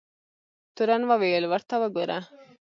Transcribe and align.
تورن 0.75 1.01
وویل 1.11 1.43
ورته 1.47 1.75
وګوره. 1.81 2.19